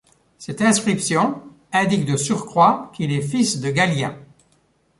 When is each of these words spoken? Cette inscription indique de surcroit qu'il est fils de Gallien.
Cette 0.39 0.63
inscription 0.63 1.43
indique 1.71 2.05
de 2.07 2.17
surcroit 2.17 2.91
qu'il 2.95 3.11
est 3.11 3.21
fils 3.21 3.59
de 3.61 3.69
Gallien. 3.69 4.17